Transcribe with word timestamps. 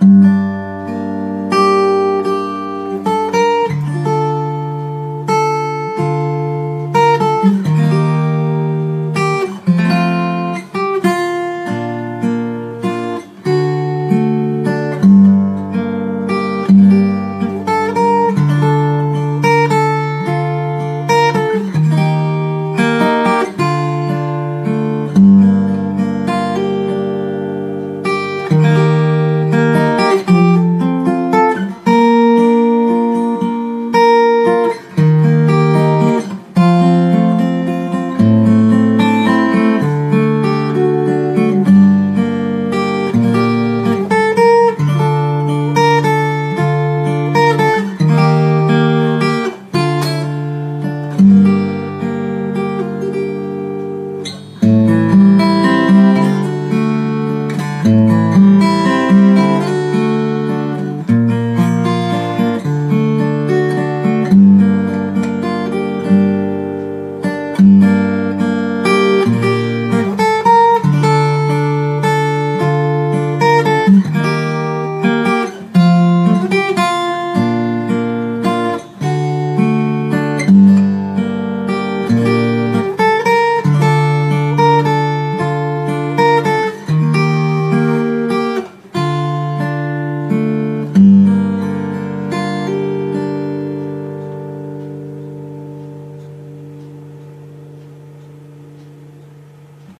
you 0.00 0.57